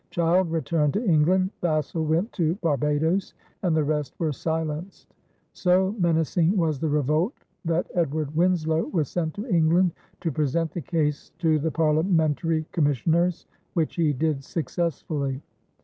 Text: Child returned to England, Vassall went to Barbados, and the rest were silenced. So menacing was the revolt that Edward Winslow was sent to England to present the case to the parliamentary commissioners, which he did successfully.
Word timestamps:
Child 0.09 0.49
returned 0.51 0.93
to 0.95 1.05
England, 1.05 1.51
Vassall 1.61 2.03
went 2.07 2.33
to 2.33 2.55
Barbados, 2.55 3.35
and 3.61 3.77
the 3.77 3.83
rest 3.83 4.15
were 4.17 4.31
silenced. 4.31 5.13
So 5.53 5.93
menacing 5.99 6.57
was 6.57 6.79
the 6.79 6.89
revolt 6.89 7.35
that 7.65 7.85
Edward 7.93 8.35
Winslow 8.35 8.85
was 8.87 9.09
sent 9.09 9.35
to 9.35 9.47
England 9.47 9.91
to 10.21 10.31
present 10.31 10.71
the 10.71 10.81
case 10.81 11.31
to 11.37 11.59
the 11.59 11.69
parliamentary 11.69 12.65
commissioners, 12.71 13.45
which 13.75 13.93
he 13.93 14.11
did 14.11 14.43
successfully. 14.43 15.39